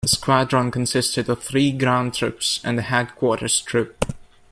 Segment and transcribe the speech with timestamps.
[0.03, 4.03] The squadron consisted of three ground troops, and a headquarters troop.